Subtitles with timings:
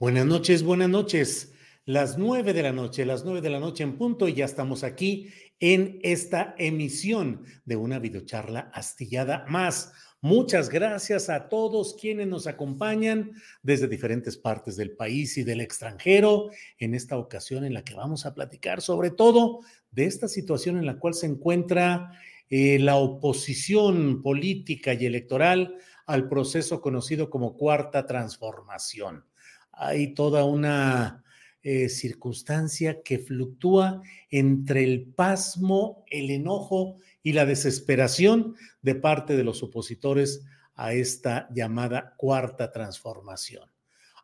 [0.00, 1.52] Buenas noches, buenas noches.
[1.84, 4.82] Las nueve de la noche, las nueve de la noche en punto y ya estamos
[4.82, 9.92] aquí en esta emisión de una videocharla astillada más.
[10.22, 16.48] Muchas gracias a todos quienes nos acompañan desde diferentes partes del país y del extranjero
[16.78, 20.86] en esta ocasión en la que vamos a platicar sobre todo de esta situación en
[20.86, 22.10] la cual se encuentra
[22.48, 29.26] eh, la oposición política y electoral al proceso conocido como cuarta transformación.
[29.72, 31.24] Hay toda una
[31.62, 39.44] eh, circunstancia que fluctúa entre el pasmo, el enojo y la desesperación de parte de
[39.44, 40.42] los opositores
[40.74, 43.70] a esta llamada cuarta transformación.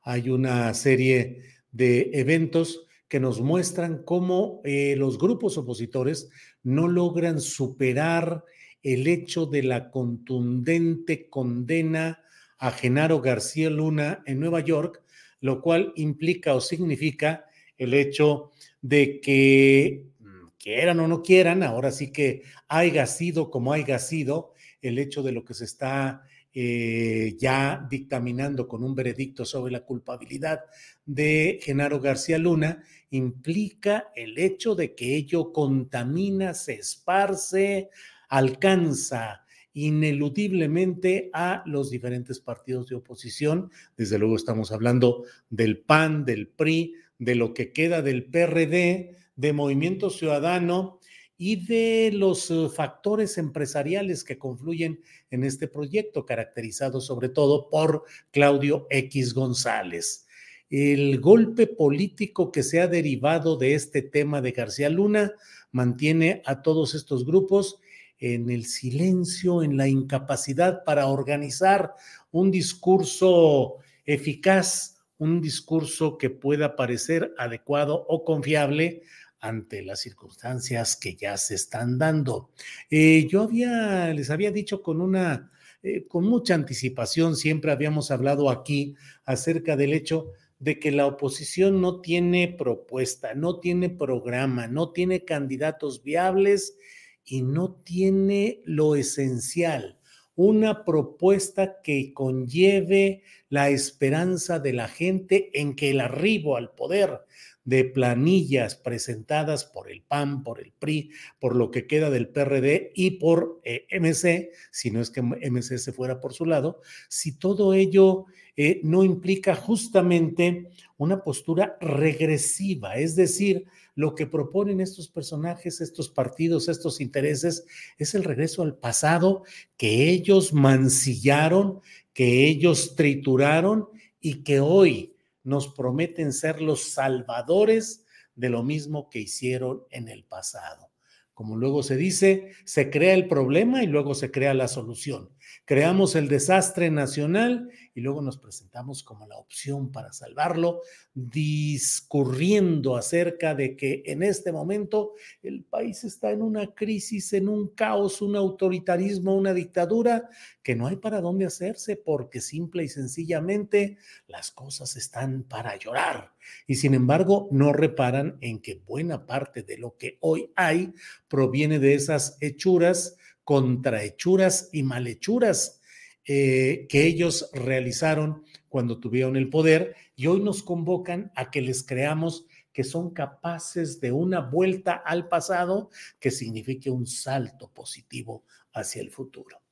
[0.03, 6.31] Hay una serie de eventos que nos muestran cómo eh, los grupos opositores
[6.63, 8.45] no logran superar
[8.83, 12.23] el hecho de la contundente condena
[12.59, 15.03] a Genaro García Luna en Nueva York
[15.41, 21.91] lo cual implica o significa el hecho de que mm, quieran o no quieran, ahora
[21.91, 27.37] sí que haya sido como haya sido, el hecho de lo que se está eh,
[27.39, 30.61] ya dictaminando con un veredicto sobre la culpabilidad
[31.05, 37.91] de Genaro García Luna, implica el hecho de que ello contamina, se esparce,
[38.29, 39.46] alcanza
[39.77, 43.71] ineludiblemente a los diferentes partidos de oposición.
[43.95, 49.53] Desde luego estamos hablando del PAN, del PRI, de lo que queda del PRD, de
[49.53, 50.99] Movimiento Ciudadano
[51.37, 58.05] y de los eh, factores empresariales que confluyen en este proyecto, caracterizado sobre todo por
[58.31, 60.27] Claudio X González.
[60.71, 65.35] El golpe político que se ha derivado de este tema de García Luna
[65.71, 67.79] mantiene a todos estos grupos
[68.19, 71.95] en el silencio, en la incapacidad para organizar
[72.31, 79.03] un discurso eficaz, un discurso que pueda parecer adecuado o confiable
[79.41, 82.51] ante las circunstancias que ya se están dando.
[82.91, 85.51] Eh, yo les había dicho con una,
[85.83, 88.95] eh, con mucha anticipación, siempre habíamos hablado aquí
[89.25, 95.25] acerca del hecho de que la oposición no tiene propuesta, no tiene programa, no tiene
[95.25, 96.79] candidatos viables
[97.27, 99.99] y no tiene lo esencial,
[100.37, 107.21] una propuesta que conlleve la esperanza de la gente en que el arribo al poder
[107.67, 111.11] de planillas presentadas por el PAN, por el PRI,
[111.41, 115.79] por lo que queda del PRD y por eh, MC, si no es que MC
[115.79, 118.27] se fuera por su lado, si todo ello
[118.57, 126.09] eh, no implica justamente una postura regresiva, es decir, lo que proponen estos personajes, estos
[126.09, 127.65] partidos, estos intereses,
[127.99, 129.43] es el regreso al pasado
[129.77, 131.81] que ellos mancillaron,
[132.13, 133.89] que ellos trituraron
[134.21, 138.05] y que hoy nos prometen ser los salvadores
[138.35, 140.91] de lo mismo que hicieron en el pasado.
[141.35, 145.31] Como luego se dice, se crea el problema y luego se crea la solución.
[145.65, 150.83] Creamos el desastre nacional y luego nos presentamos como la opción para salvarlo,
[151.15, 157.69] discurriendo acerca de que en este momento el país está en una crisis, en un
[157.69, 160.29] caos, un autoritarismo, una dictadura
[160.63, 166.33] que no hay para dónde hacerse porque simple y sencillamente las cosas están para llorar.
[166.67, 170.93] Y sin embargo, no reparan en que buena parte de lo que hoy hay
[171.29, 173.17] proviene de esas hechuras,
[173.47, 175.81] contrahechuras y malhechuras
[176.25, 181.87] eh, que ellos realizaron cuando tuvieron el poder y hoy nos convocan a que les
[181.87, 189.01] creamos que son capaces de una vuelta al pasado que signifique un salto positivo hacia
[189.01, 189.63] el futuro.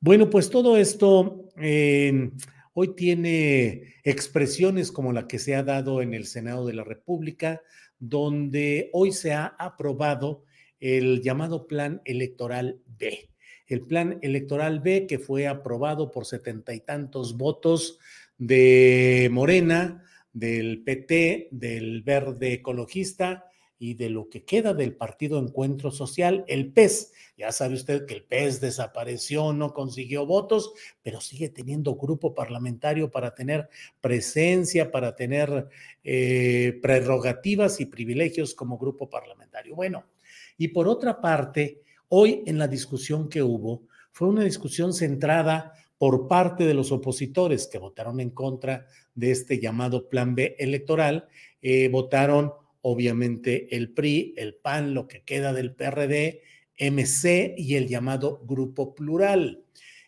[0.00, 2.30] Bueno, pues todo esto eh,
[2.74, 7.62] hoy tiene expresiones como la que se ha dado en el Senado de la República,
[7.98, 10.44] donde hoy se ha aprobado
[10.84, 13.30] el llamado Plan Electoral B.
[13.66, 17.98] El Plan Electoral B que fue aprobado por setenta y tantos votos
[18.36, 20.04] de Morena,
[20.34, 23.46] del PT, del Verde Ecologista
[23.78, 27.12] y de lo que queda del Partido Encuentro Social, el PES.
[27.38, 33.10] Ya sabe usted que el PES desapareció, no consiguió votos, pero sigue teniendo grupo parlamentario
[33.10, 33.70] para tener
[34.02, 35.66] presencia, para tener
[36.02, 39.74] eh, prerrogativas y privilegios como grupo parlamentario.
[39.74, 40.04] Bueno,
[40.56, 46.28] y por otra parte, hoy en la discusión que hubo, fue una discusión centrada por
[46.28, 51.28] parte de los opositores que votaron en contra de este llamado Plan B electoral,
[51.62, 52.52] eh, votaron
[52.82, 56.42] obviamente el PRI, el PAN, lo que queda del PRD,
[56.78, 59.64] MC y el llamado Grupo Plural.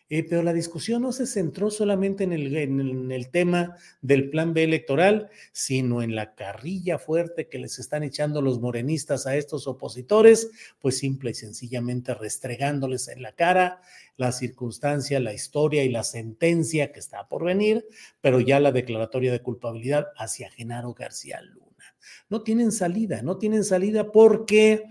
[0.09, 4.53] Eh, pero la discusión no se centró solamente en el, en el, tema del plan
[4.53, 9.67] B electoral, sino en la carrilla fuerte que les están echando los morenistas a estos
[9.67, 10.49] opositores,
[10.79, 13.81] pues simple y sencillamente restregándoles en la cara
[14.15, 17.85] la circunstancia, la historia y la sentencia que está por venir,
[18.19, 21.67] pero ya la declaratoria de culpabilidad hacia Genaro García Luna.
[22.29, 24.85] No tienen salida, no tienen salida porque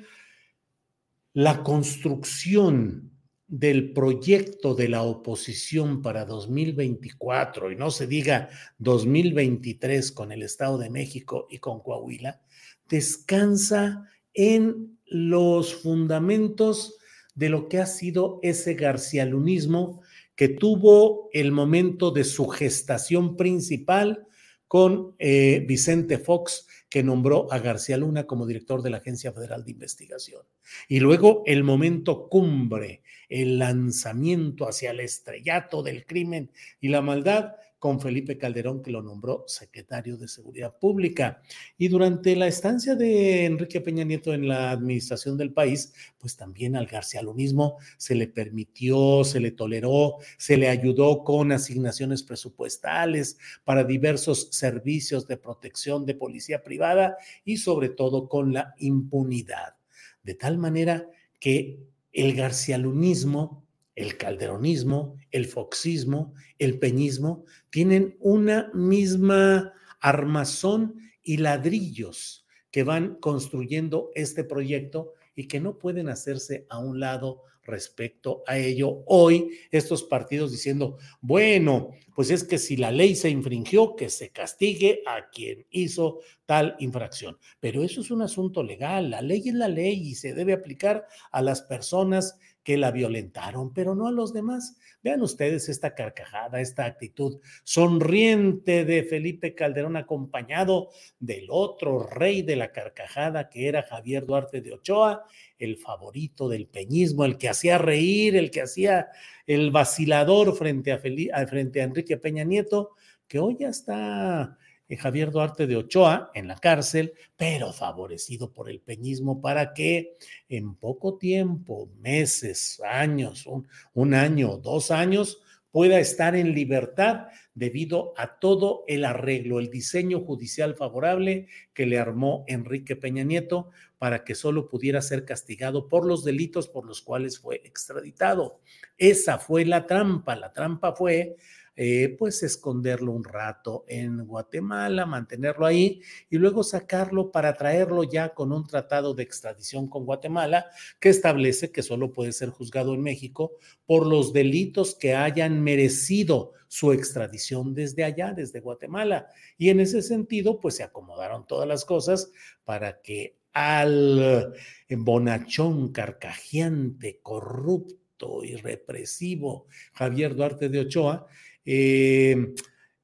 [1.33, 3.16] la construcción
[3.49, 8.49] del proyecto de la oposición para 2024 y no se diga
[8.79, 12.41] 2023 con el Estado de México y con Coahuila,
[12.89, 16.97] descansa en los fundamentos
[17.35, 20.03] de lo que ha sido ese garcialunismo
[20.35, 24.27] que tuvo el momento de su gestación principal
[24.69, 29.65] con eh, Vicente Fox que nombró a García Luna como director de la Agencia Federal
[29.65, 30.43] de Investigación.
[30.89, 36.51] Y luego el momento cumbre, el lanzamiento hacia el estrellato del crimen
[36.81, 41.43] y la maldad con Felipe Calderón, que lo nombró secretario de Seguridad Pública.
[41.77, 46.75] Y durante la estancia de Enrique Peña Nieto en la administración del país, pues también
[46.75, 53.85] al garcialunismo se le permitió, se le toleró, se le ayudó con asignaciones presupuestales para
[53.85, 59.77] diversos servicios de protección de policía privada y sobre todo con la impunidad.
[60.23, 61.09] De tal manera
[61.39, 61.79] que
[62.17, 63.67] el garcialunismo
[63.97, 74.11] el calderonismo, el foxismo, el peñismo, tienen una misma armazón y ladrillos que van construyendo
[74.15, 79.03] este proyecto y que no pueden hacerse a un lado respecto a ello.
[79.07, 84.31] Hoy estos partidos diciendo, bueno, pues es que si la ley se infringió, que se
[84.31, 87.37] castigue a quien hizo tal infracción.
[87.61, 91.07] Pero eso es un asunto legal, la ley es la ley y se debe aplicar
[91.31, 94.77] a las personas que la violentaron, pero no a los demás.
[95.01, 100.89] Vean ustedes esta carcajada, esta actitud sonriente de Felipe Calderón acompañado
[101.21, 105.27] del otro rey de la carcajada que era Javier Duarte de Ochoa,
[105.61, 109.11] el favorito del peñismo, el que hacía reír, el que hacía
[109.47, 112.97] el vacilador frente a, frente a Enrique Peña Nieto,
[113.29, 114.59] que hoy ya está
[114.95, 120.13] Javier Duarte de Ochoa en la cárcel, pero favorecido por el peñismo para que
[120.49, 128.15] en poco tiempo, meses, años, un, un año, dos años, pueda estar en libertad debido
[128.17, 134.25] a todo el arreglo, el diseño judicial favorable que le armó Enrique Peña Nieto para
[134.25, 138.61] que solo pudiera ser castigado por los delitos por los cuales fue extraditado.
[138.97, 140.37] Esa fue la trampa.
[140.37, 141.37] La trampa fue
[141.77, 148.33] eh, pues esconderlo un rato en Guatemala, mantenerlo ahí y luego sacarlo para traerlo ya
[148.33, 150.67] con un tratado de extradición con Guatemala
[151.01, 153.53] que establece que solo puede ser juzgado en México
[153.85, 159.29] por los delitos que hayan merecido su extradición desde allá, desde Guatemala.
[159.59, 162.33] Y en ese sentido, pues se acomodaron todas las cosas
[162.65, 164.53] para que al
[164.91, 171.27] bonachón carcajeante, corrupto y represivo Javier Duarte de Ochoa,
[171.67, 172.55] eh,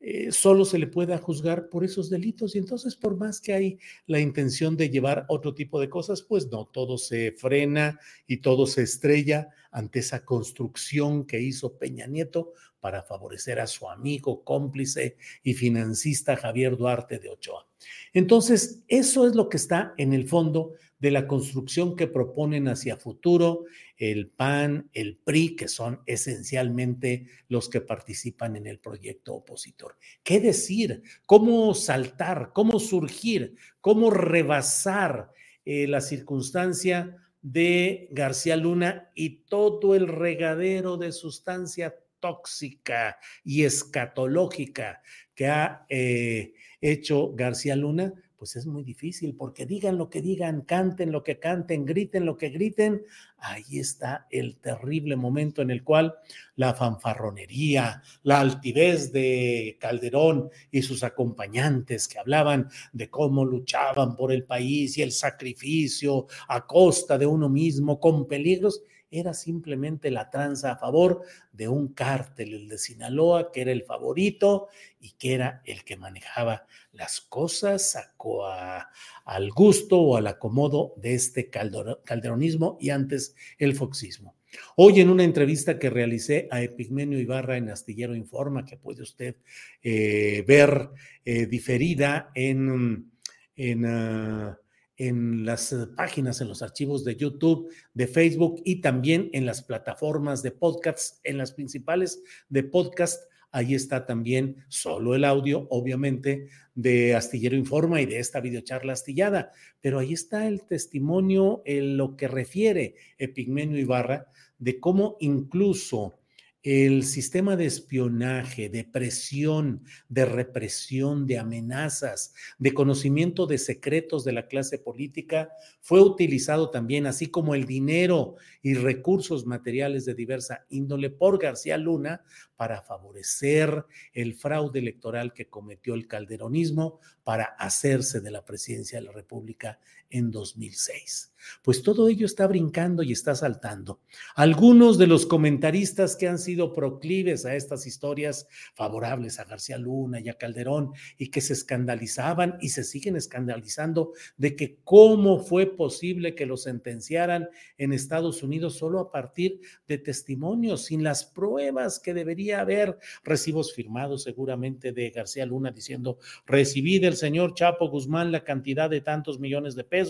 [0.05, 2.57] eh, solo se le pueda juzgar por esos delitos.
[2.57, 6.51] Y entonces, por más que hay la intención de llevar otro tipo de cosas, pues
[6.51, 12.53] no, todo se frena y todo se estrella ante esa construcción que hizo Peña Nieto
[12.81, 17.69] para favorecer a su amigo, cómplice y financista Javier Duarte de Ochoa.
[18.13, 22.97] Entonces, eso es lo que está en el fondo de la construcción que proponen hacia
[22.97, 23.67] futuro
[24.11, 29.97] el PAN, el PRI, que son esencialmente los que participan en el proyecto opositor.
[30.25, 31.05] ¿Qué decir?
[31.25, 32.51] ¿Cómo saltar?
[32.53, 33.55] ¿Cómo surgir?
[33.81, 35.31] ¿Cómo rebasar
[35.65, 45.01] eh, la circunstancia de García Luna y todo el regadero de sustancia tóxica y escatológica
[45.33, 50.63] que ha eh, hecho García Luna, pues es muy difícil, porque digan lo que digan,
[50.63, 53.05] canten lo que canten, griten lo que griten,
[53.39, 56.17] ahí está el terrible momento en el cual
[56.57, 64.33] la fanfarronería, la altivez de Calderón y sus acompañantes que hablaban de cómo luchaban por
[64.33, 68.83] el país y el sacrificio a costa de uno mismo, con peligros,
[69.13, 73.85] era simplemente la tranza a favor de un cártel, el de Sinaloa, que era el
[73.85, 74.69] favorito
[75.01, 81.15] y que era el que manejaba las cosas, sacó al gusto o al acomodo de
[81.15, 84.35] este calderonismo y antes el foxismo.
[84.77, 89.37] Hoy en una entrevista que realicé a Epigmenio Ibarra en Astillero Informa, que puede usted
[89.83, 90.91] eh, ver
[91.25, 93.13] eh, diferida en,
[93.57, 94.59] en ah,
[94.97, 99.63] en las eh, páginas, en los archivos de YouTube, de Facebook y también en las
[99.63, 103.25] plataformas de podcasts, en las principales de podcast.
[103.51, 109.53] Ahí está también solo el audio, obviamente, de Astillero Informa y de esta videocharla astillada,
[109.81, 114.27] pero ahí está el testimonio en lo que refiere Epigmenio Ibarra
[114.59, 116.22] de cómo incluso
[116.63, 124.33] el sistema de espionaje, de presión, de represión, de amenazas, de conocimiento de secretos de
[124.33, 125.51] la clase política
[125.81, 131.77] fue utilizado también, así como el dinero y recursos materiales de diversa índole por García
[131.79, 132.23] Luna
[132.57, 139.07] para favorecer el fraude electoral que cometió el calderonismo para hacerse de la presidencia de
[139.07, 139.81] la República
[140.13, 141.33] en 2006.
[141.63, 144.01] Pues todo ello está brincando y está saltando.
[144.37, 150.21] Algunos de los comentaristas que han sido proclives a estas historias favorables a García Luna
[150.21, 155.67] y a Calderón y que se escandalizaban y se siguen escandalizando de que cómo fue
[155.67, 161.99] posible que lo sentenciaran en Estados Unidos solo a partir de testimonios, sin las pruebas
[161.99, 168.31] que debería haber, recibos firmados seguramente de García Luna diciendo, recibí del señor Chapo Guzmán
[168.31, 170.02] la cantidad de tantos millones de pesos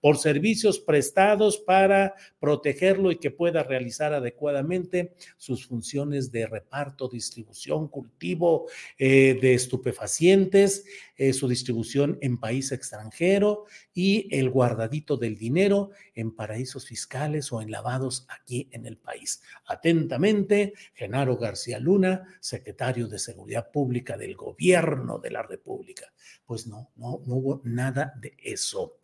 [0.00, 7.88] por servicios prestados para protegerlo y que pueda realizar adecuadamente sus funciones de reparto, distribución,
[7.88, 8.66] cultivo
[8.98, 10.84] eh, de estupefacientes,
[11.18, 17.60] eh, su distribución en país extranjero y el guardadito del dinero en paraísos fiscales o
[17.60, 19.42] en lavados aquí en el país.
[19.66, 26.12] Atentamente, Genaro García Luna, secretario de Seguridad Pública del Gobierno de la República.
[26.46, 29.00] Pues no, no, no hubo nada de eso.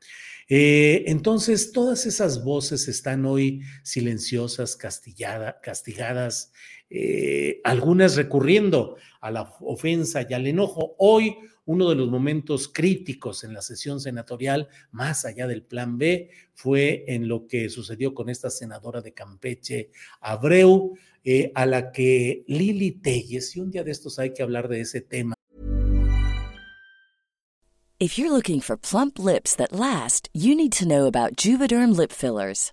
[0.48, 6.52] Eh, entonces, todas esas voces están hoy silenciosas, castigadas,
[6.90, 10.94] eh, algunas recurriendo a la ofensa y al enojo.
[10.98, 16.30] Hoy uno de los momentos críticos en la sesión senatorial, más allá del plan B,
[16.54, 19.90] fue en lo que sucedió con esta senadora de Campeche,
[20.20, 24.68] Abreu, eh, a la que Lili Telles, y un día de estos hay que hablar
[24.68, 25.34] de ese tema.
[28.00, 32.12] If you're looking for plump lips that last, you need to know about Juvederm lip
[32.12, 32.72] fillers.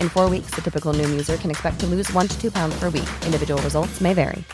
[0.00, 2.78] In four weeks, the typical Noom user can expect to lose one to two pounds
[2.78, 3.08] per week.
[3.24, 4.44] Individual results may vary.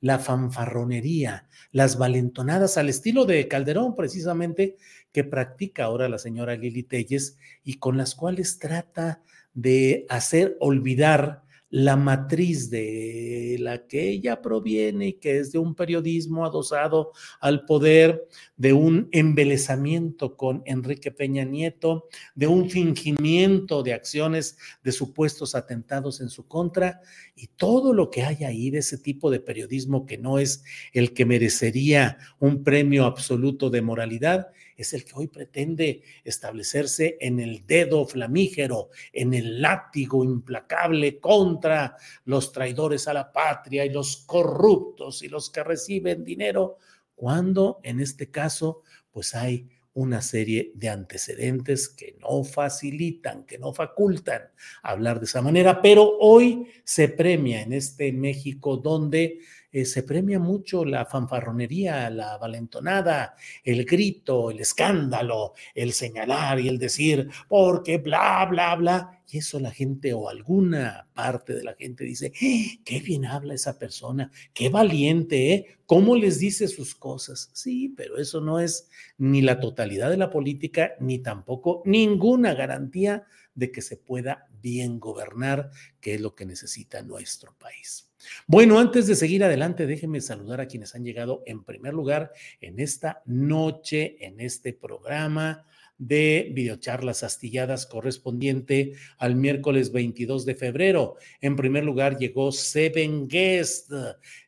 [0.00, 4.76] La fanfarronería, las valentonadas al estilo de Calderón, precisamente,
[5.12, 9.22] que practica ahora la señora Lili Telles y con las cuales trata
[9.54, 15.74] de hacer olvidar la matriz de la que ella proviene y que es de un
[15.74, 23.92] periodismo adosado al poder, de un embelezamiento con Enrique Peña Nieto, de un fingimiento de
[23.92, 27.00] acciones de supuestos atentados en su contra
[27.36, 31.12] y todo lo que hay ahí de ese tipo de periodismo que no es el
[31.12, 34.48] que merecería un premio absoluto de moralidad
[34.78, 41.96] es el que hoy pretende establecerse en el dedo flamígero, en el látigo implacable contra
[42.24, 46.78] los traidores a la patria y los corruptos y los que reciben dinero,
[47.16, 53.74] cuando en este caso pues hay una serie de antecedentes que no facilitan, que no
[53.74, 54.42] facultan
[54.84, 60.38] hablar de esa manera, pero hoy se premia en este México donde eh, se premia
[60.38, 67.98] mucho la fanfarronería, la valentonada, el grito, el escándalo, el señalar y el decir, porque
[67.98, 69.22] bla, bla, bla.
[69.30, 73.52] Y eso la gente o alguna parte de la gente dice, ¡Eh, qué bien habla
[73.52, 75.66] esa persona, qué valiente, ¿eh?
[75.84, 77.50] ¿Cómo les dice sus cosas?
[77.52, 83.26] Sí, pero eso no es ni la totalidad de la política, ni tampoco ninguna garantía
[83.54, 85.70] de que se pueda bien gobernar,
[86.00, 88.07] que es lo que necesita nuestro país.
[88.46, 92.80] Bueno, antes de seguir adelante, déjenme saludar a quienes han llegado en primer lugar en
[92.80, 95.64] esta noche, en este programa
[95.98, 101.16] de videocharlas astilladas correspondiente al miércoles 22 de febrero.
[101.40, 103.92] En primer lugar llegó Seven Guest,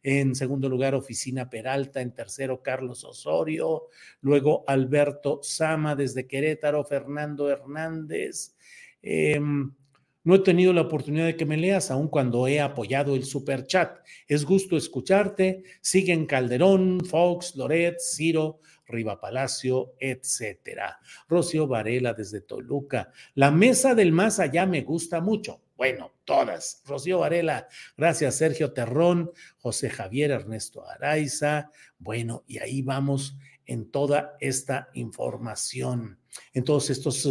[0.02, 3.88] en segundo lugar Oficina Peralta, en tercero Carlos Osorio,
[4.20, 8.54] luego Alberto Sama desde Querétaro, Fernando Hernández.
[9.02, 9.40] Eh,
[10.22, 13.66] no he tenido la oportunidad de que me leas, aun cuando he apoyado el super
[13.66, 13.98] chat.
[14.26, 15.64] Es gusto escucharte.
[15.80, 20.98] Siguen Calderón, Fox, Loret, Ciro, Riva Palacio, etcétera.
[21.28, 23.12] Rocío Varela desde Toluca.
[23.34, 25.62] La mesa del más allá me gusta mucho.
[25.76, 26.82] Bueno, todas.
[26.84, 27.66] Rocío Varela,
[27.96, 31.70] gracias Sergio Terrón, José Javier Ernesto Araiza.
[31.98, 36.19] Bueno, y ahí vamos en toda esta información
[36.52, 37.28] en todos estos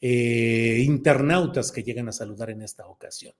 [0.00, 3.34] eh, internautas que llegan a saludar en esta ocasión.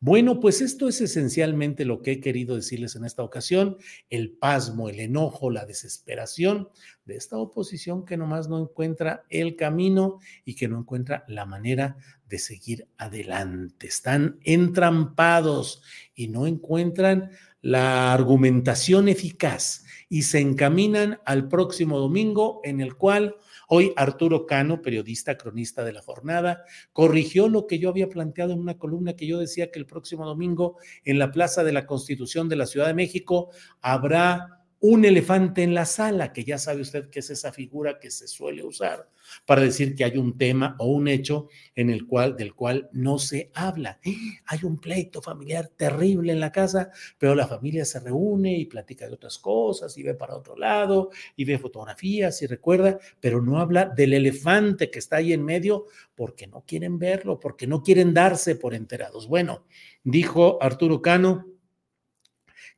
[0.00, 3.76] Bueno, pues esto es esencialmente lo que he querido decirles en esta ocasión,
[4.08, 6.68] el pasmo, el enojo, la desesperación
[7.04, 11.96] de esta oposición que nomás no encuentra el camino y que no encuentra la manera
[12.28, 13.88] de seguir adelante.
[13.88, 15.82] Están entrampados
[16.14, 17.30] y no encuentran
[17.62, 23.36] la argumentación eficaz y se encaminan al próximo domingo en el cual
[23.72, 28.58] Hoy Arturo Cano, periodista, cronista de la jornada, corrigió lo que yo había planteado en
[28.58, 32.48] una columna que yo decía que el próximo domingo en la Plaza de la Constitución
[32.48, 37.10] de la Ciudad de México habrá un elefante en la sala, que ya sabe usted
[37.10, 39.08] que es esa figura que se suele usar
[39.44, 43.18] para decir que hay un tema o un hecho en el cual del cual no
[43.18, 44.00] se habla.
[44.46, 49.06] Hay un pleito familiar terrible en la casa, pero la familia se reúne y platica
[49.06, 53.60] de otras cosas y ve para otro lado y ve fotografías y recuerda, pero no
[53.60, 58.14] habla del elefante que está ahí en medio porque no quieren verlo, porque no quieren
[58.14, 59.28] darse por enterados.
[59.28, 59.64] Bueno,
[60.02, 61.46] dijo Arturo Cano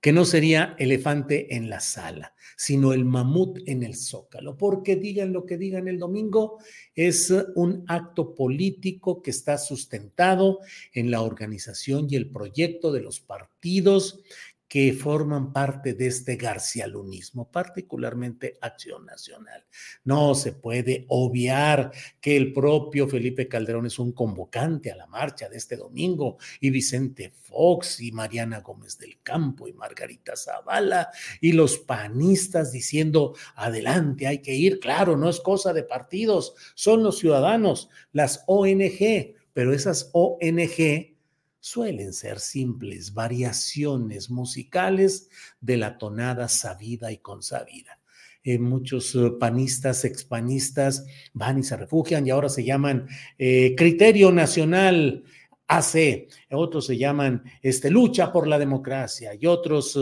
[0.02, 5.32] que no sería elefante en la sala, sino el mamut en el zócalo, porque digan
[5.32, 6.58] lo que digan el domingo,
[6.96, 10.58] es un acto político que está sustentado
[10.92, 14.20] en la organización y el proyecto de los partidos
[14.72, 19.66] que forman parte de este garcialunismo, particularmente Acción Nacional.
[20.02, 25.50] No se puede obviar que el propio Felipe Calderón es un convocante a la marcha
[25.50, 31.10] de este domingo y Vicente Fox y Mariana Gómez del Campo y Margarita Zavala
[31.42, 34.80] y los panistas diciendo, adelante, hay que ir.
[34.80, 41.11] Claro, no es cosa de partidos, son los ciudadanos, las ONG, pero esas ONG
[41.62, 45.28] suelen ser simples variaciones musicales
[45.60, 48.00] de la tonada sabida y consabida.
[48.42, 53.06] Eh, muchos eh, panistas, expanistas van y se refugian y ahora se llaman
[53.38, 55.22] eh, Criterio Nacional
[55.76, 59.98] AC, otros se llaman este, lucha por la democracia y otros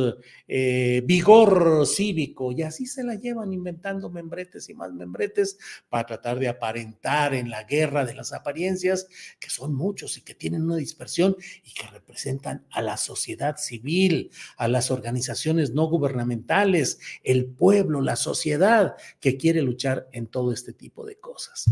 [0.48, 6.38] eh, vigor cívico, y así se la llevan inventando membretes y más membretes para tratar
[6.38, 9.06] de aparentar en la guerra de las apariencias,
[9.38, 14.30] que son muchos y que tienen una dispersión y que representan a la sociedad civil,
[14.56, 20.72] a las organizaciones no gubernamentales, el pueblo, la sociedad que quiere luchar en todo este
[20.72, 21.66] tipo de cosas.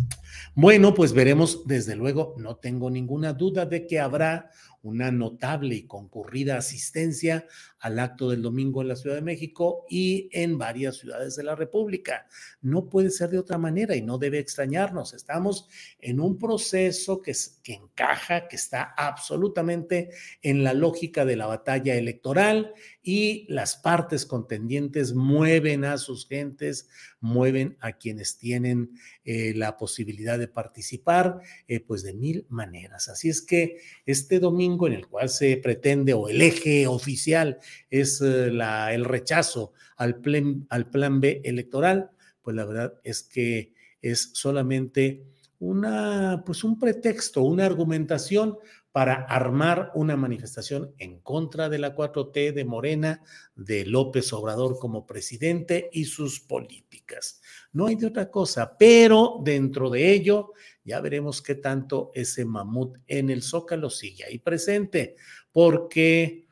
[0.54, 4.50] Bueno, pues veremos, desde luego, no tengo ninguna duda de que habrá
[4.82, 7.46] una notable y concurrida asistencia
[7.80, 11.54] al acto del domingo en la Ciudad de México y en varias ciudades de la
[11.54, 12.26] República.
[12.60, 15.14] No puede ser de otra manera y no debe extrañarnos.
[15.14, 20.10] Estamos en un proceso que, que encaja, que está absolutamente
[20.42, 22.72] en la lógica de la batalla electoral
[23.08, 26.90] y las partes contendientes mueven a sus gentes,
[27.20, 28.90] mueven a quienes tienen
[29.24, 33.08] eh, la posibilidad de participar, eh, pues de mil maneras.
[33.08, 37.56] Así es que este domingo en el cual se pretende o el eje oficial
[37.88, 40.20] es eh, la, el rechazo al
[40.68, 42.10] al plan B electoral,
[42.42, 45.24] pues la verdad es que es solamente
[45.60, 48.58] una, pues un pretexto, una argumentación
[48.92, 53.22] para armar una manifestación en contra de la 4T, de Morena,
[53.54, 57.40] de López Obrador como presidente y sus políticas.
[57.72, 60.52] No hay de otra cosa, pero dentro de ello
[60.84, 65.16] ya veremos qué tanto ese mamut en el zócalo sigue ahí presente,
[65.52, 66.46] porque...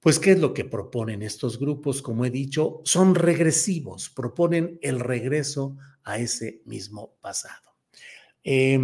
[0.00, 2.02] Pues, ¿qué es lo que proponen estos grupos?
[2.02, 7.74] Como he dicho, son regresivos, proponen el regreso a ese mismo pasado.
[8.44, 8.78] Eh,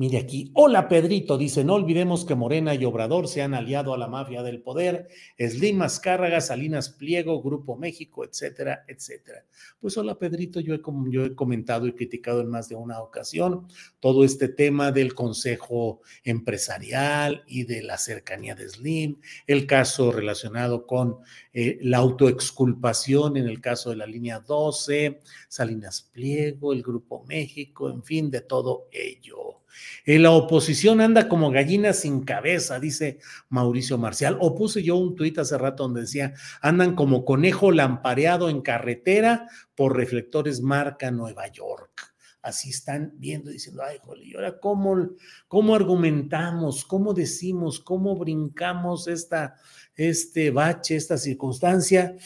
[0.00, 3.98] Mire aquí, hola Pedrito, dice, no olvidemos que Morena y Obrador se han aliado a
[3.98, 5.08] la mafia del poder,
[5.38, 9.44] Slim Azcárraga, Salinas Pliego, Grupo México, etcétera, etcétera.
[9.78, 13.68] Pues hola Pedrito, yo he, yo he comentado y criticado en más de una ocasión
[13.98, 20.86] todo este tema del Consejo Empresarial y de la cercanía de Slim, el caso relacionado
[20.86, 21.18] con
[21.52, 27.90] eh, la autoexculpación en el caso de la línea 12, Salinas Pliego, el Grupo México,
[27.90, 29.59] en fin, de todo ello.
[30.04, 34.36] Eh, la oposición anda como gallina sin cabeza, dice Mauricio Marcial.
[34.40, 39.48] O puse yo un tuit hace rato donde decía, andan como conejo lampareado en carretera
[39.74, 42.14] por reflectores marca Nueva York.
[42.42, 45.10] Así están viendo, diciendo, ay, jole, ¿y ahora cómo,
[45.46, 49.56] cómo argumentamos, cómo decimos, cómo brincamos esta,
[49.94, 52.16] este bache, esta circunstancia?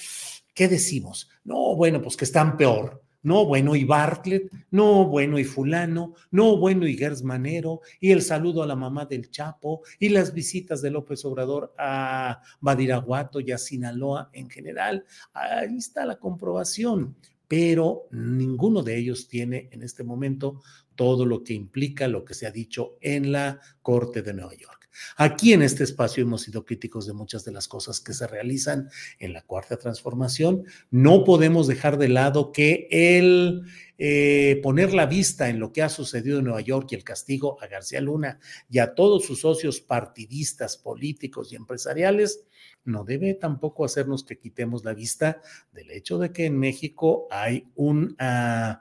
[0.55, 1.29] ¿Qué decimos?
[1.43, 6.57] No, bueno, pues que están peor no, bueno, y Bartlett, no, bueno, y fulano, no,
[6.59, 10.83] bueno, y Gers Manero, y el saludo a la mamá del Chapo, y las visitas
[10.83, 15.05] de López Obrador a Badiraguato y a Sinaloa en general.
[15.33, 17.17] Ahí está la comprobación,
[17.49, 20.61] pero ninguno de ellos tiene en este momento
[20.95, 24.84] todo lo que implica lo que se ha dicho en la Corte de Nueva York.
[25.17, 28.89] Aquí en este espacio hemos sido críticos de muchas de las cosas que se realizan
[29.19, 30.65] en la cuarta transformación.
[30.91, 33.63] No podemos dejar de lado que el
[33.99, 37.63] eh, poner la vista en lo que ha sucedido en Nueva York y el castigo
[37.63, 42.45] a García Luna y a todos sus socios partidistas, políticos y empresariales,
[42.85, 45.41] no debe tampoco hacernos que quitemos la vista
[45.73, 48.77] del hecho de que en México hay un uh,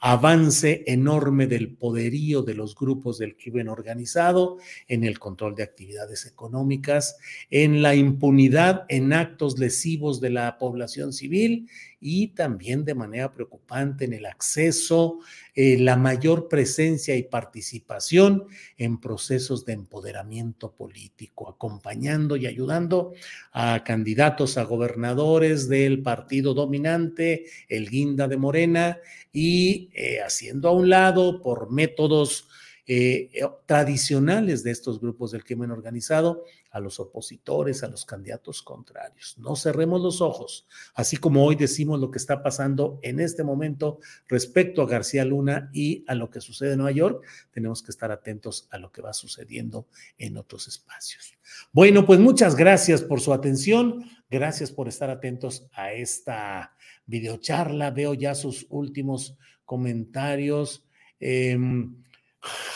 [0.00, 6.26] avance enorme del poderío de los grupos del crimen organizado en el control de actividades
[6.26, 7.16] económicas,
[7.48, 11.68] en la impunidad en actos lesivos de la población civil
[12.06, 15.20] y también de manera preocupante en el acceso,
[15.54, 18.44] eh, la mayor presencia y participación
[18.76, 23.14] en procesos de empoderamiento político, acompañando y ayudando
[23.52, 28.98] a candidatos a gobernadores del partido dominante, el Guinda de Morena,
[29.32, 32.48] y eh, haciendo a un lado por métodos
[32.86, 33.30] eh,
[33.64, 39.38] tradicionales de estos grupos del crimen organizado a los opositores, a los candidatos contrarios.
[39.38, 44.00] No cerremos los ojos, así como hoy decimos lo que está pasando en este momento
[44.26, 48.10] respecto a García Luna y a lo que sucede en Nueva York, tenemos que estar
[48.10, 49.86] atentos a lo que va sucediendo
[50.18, 51.38] en otros espacios.
[51.70, 56.74] Bueno, pues muchas gracias por su atención, gracias por estar atentos a esta
[57.06, 60.84] videocharla, veo ya sus últimos comentarios.
[61.20, 61.56] Eh,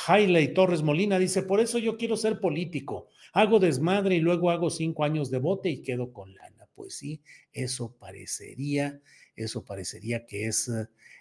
[0.06, 3.08] Hailey Torres Molina dice, por eso yo quiero ser político.
[3.38, 6.66] Hago desmadre y luego hago cinco años de bote y quedo con lana.
[6.74, 7.22] Pues sí,
[7.52, 9.00] eso parecería,
[9.36, 10.68] eso parecería que es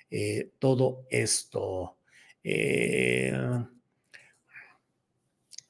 [0.09, 1.99] eh, todo esto.
[2.43, 3.31] Eh,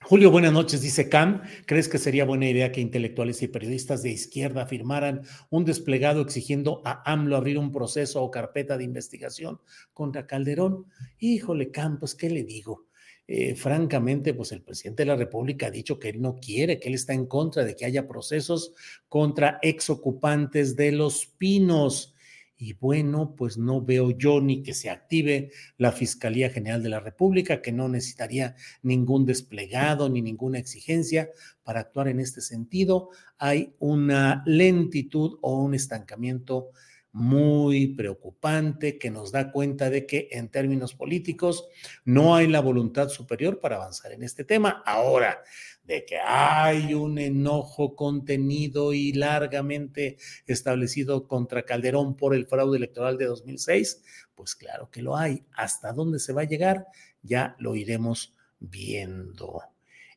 [0.02, 1.42] Julio, buenas noches, dice Cam.
[1.66, 6.82] ¿Crees que sería buena idea que intelectuales y periodistas de izquierda firmaran un desplegado exigiendo
[6.86, 9.60] a AMLO abrir un proceso o carpeta de investigación
[9.94, 10.86] contra Calderón?
[11.20, 12.87] Híjole, Cam, pues, ¿qué le digo?
[13.30, 16.88] Eh, francamente, pues el presidente de la República ha dicho que él no quiere, que
[16.88, 18.74] él está en contra de que haya procesos
[19.10, 22.16] contra exocupantes de los pinos.
[22.60, 27.02] Y bueno, pues no veo yo ni que se active la Fiscalía General de la
[27.02, 31.30] República, que no necesitaría ningún desplegado ni ninguna exigencia
[31.64, 33.10] para actuar en este sentido.
[33.38, 36.70] Hay una lentitud o un estancamiento
[37.18, 41.68] muy preocupante que nos da cuenta de que en términos políticos
[42.06, 44.84] no hay la voluntad superior para avanzar en este tema.
[44.86, 45.42] Ahora,
[45.84, 53.18] de que hay un enojo contenido y largamente establecido contra Calderón por el fraude electoral
[53.18, 54.04] de 2006,
[54.36, 55.44] pues claro que lo hay.
[55.54, 56.86] ¿Hasta dónde se va a llegar?
[57.24, 59.64] Ya lo iremos viendo.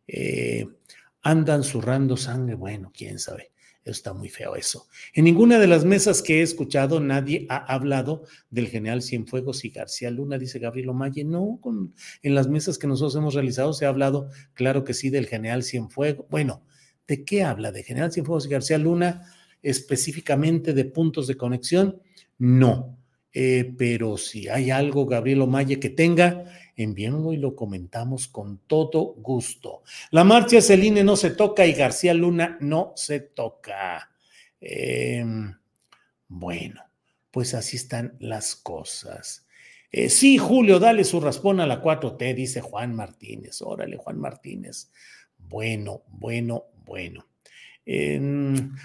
[0.06, 0.68] Eh,
[1.22, 3.52] andan zurrando sangre, bueno, quién sabe.
[3.92, 4.88] Está muy feo eso.
[5.14, 9.70] En ninguna de las mesas que he escuchado nadie ha hablado del general Cienfuegos y
[9.70, 11.24] García Luna, dice Gabriel Omalle.
[11.24, 11.60] No,
[12.22, 15.62] en las mesas que nosotros hemos realizado se ha hablado, claro que sí, del general
[15.62, 16.26] Cienfuegos.
[16.30, 16.62] Bueno,
[17.06, 17.72] ¿de qué habla?
[17.72, 19.26] ¿De general Cienfuegos y García Luna?
[19.62, 22.00] ¿Específicamente de puntos de conexión?
[22.38, 22.96] No.
[23.32, 26.44] Eh, pero si hay algo, Gabriel Omalle, que tenga,
[26.82, 29.82] envíenlo y lo comentamos con todo gusto.
[30.10, 34.10] La marcha Celine no se toca y García Luna no se toca.
[34.60, 35.56] Em,
[36.28, 36.82] bueno,
[37.30, 39.46] pues así están las cosas.
[39.92, 43.62] Eh, sí, Julio, dale su raspón a la 4T, dice Juan Martínez.
[43.62, 44.90] Órale, Juan Martínez.
[45.38, 47.29] Bueno, bueno, bueno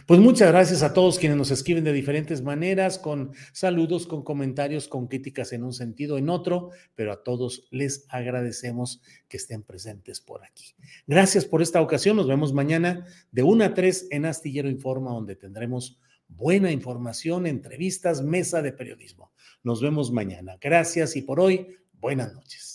[0.08, 4.88] pues muchas gracias a todos quienes nos escriben de diferentes maneras, con saludos, con comentarios,
[4.88, 10.22] con críticas en un sentido, en otro, pero a todos les agradecemos que estén presentes
[10.22, 10.74] por aquí.
[11.06, 12.15] Gracias por esta ocasión.
[12.15, 18.24] Nos vemos mañana de 1 a 3 en Astillero Informa, donde tendremos buena información, entrevistas,
[18.24, 19.32] mesa de periodismo.
[19.63, 20.58] Nos vemos mañana.
[20.60, 22.74] Gracias y por hoy, buenas noches.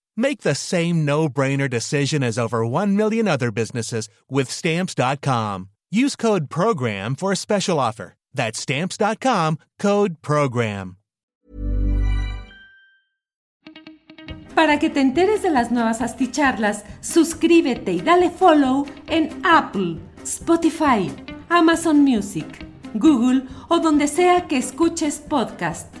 [0.15, 5.69] Make the same no-brainer decision as over 1 million other businesses with stamps.com.
[5.91, 8.13] Use code program for a special offer.
[8.33, 10.97] That's stamps.com, code program.
[14.55, 21.11] Para que te enteres de las nuevas asticharlas, suscríbete y dale follow en Apple, Spotify,
[21.49, 26.00] Amazon Music, Google o donde sea que escuches podcast.